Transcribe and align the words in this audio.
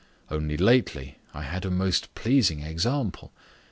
Only 0.31 0.57
lately 0.57 1.19
I 1.31 1.43
had 1.43 1.63
a 1.63 1.69
most 1.69 2.15
pleasing 2.15 2.63
example. 2.63 3.31